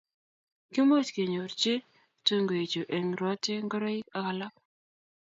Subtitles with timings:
[0.73, 1.73] kimuch kenyorchi
[2.25, 4.53] tunguik chu eng' rotwe, ngoroik ak alak